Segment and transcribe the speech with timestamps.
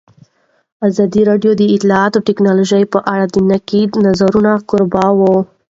[0.87, 5.35] ازادي راډیو د اطلاعاتی تکنالوژي په اړه د نقدي نظرونو کوربه وه.